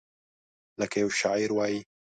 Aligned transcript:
لکه 0.79 0.95
یو 1.03 1.09
شاعر 1.19 1.49
وایي: 1.55 1.79